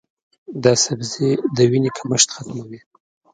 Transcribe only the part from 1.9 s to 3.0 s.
کمښت ختموي.